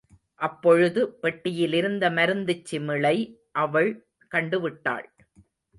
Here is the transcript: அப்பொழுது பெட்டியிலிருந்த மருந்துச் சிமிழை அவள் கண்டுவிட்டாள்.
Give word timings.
அப்பொழுது 0.35 1.01
பெட்டியிலிருந்த 1.21 2.09
மருந்துச் 2.09 2.65
சிமிழை 2.71 3.15
அவள் 3.51 3.91
கண்டுவிட்டாள். 4.31 5.07